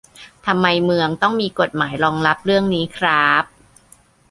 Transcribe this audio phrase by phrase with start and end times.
[0.45, 3.43] ทำไมเมืองต้องมีกฎหมายรองรับเรื่องนี้คร้าบ